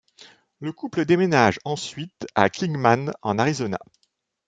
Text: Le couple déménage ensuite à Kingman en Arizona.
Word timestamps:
Le 0.59 0.71
couple 0.71 1.05
déménage 1.05 1.59
ensuite 1.63 2.25
à 2.33 2.49
Kingman 2.49 3.13
en 3.21 3.37
Arizona. 3.37 3.77